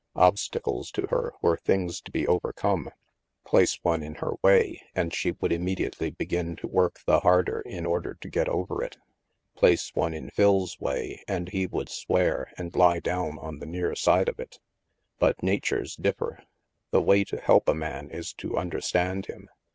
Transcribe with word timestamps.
Obstacles, 0.15 0.89
to 0.89 1.05
her, 1.11 1.31
were 1.43 1.55
things 1.55 2.01
to 2.01 2.09
be 2.09 2.25
overcome. 2.25 2.89
Place 3.45 3.77
one 3.83 4.01
in 4.01 4.15
her 4.15 4.31
way, 4.41 4.81
and 4.95 5.13
she 5.13 5.33
would 5.33 5.51
immediately 5.51 6.09
begin 6.09 6.55
to 6.55 6.67
work 6.67 7.01
the 7.05 7.19
harder, 7.19 7.61
in 7.67 7.85
order 7.85 8.15
to 8.15 8.27
get 8.27 8.49
over 8.49 8.83
it. 8.83 8.97
Place 9.55 9.93
one 9.93 10.15
in 10.15 10.31
Phil's 10.31 10.79
way, 10.79 11.23
and 11.27 11.49
he 11.49 11.67
would 11.67 11.87
swear, 11.89 12.51
and 12.57 12.75
lie 12.75 12.99
down 12.99 13.37
on 13.37 13.59
the 13.59 13.67
near 13.67 13.93
side 13.93 14.27
of 14.27 14.39
it 14.39 14.57
But 15.19 15.43
natures 15.43 15.95
differ. 15.97 16.39
The 16.89 16.99
way 16.99 17.23
to 17.25 17.37
help 17.39 17.67
a 17.69 17.75
man 17.75 18.09
is 18.09 18.33
to 18.41 18.57
understand 18.57 19.27
him. 19.27 19.49